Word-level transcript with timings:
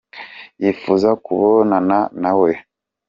yifuza 0.61 1.09
kukubona 1.23 1.77
nawe. 2.21 2.51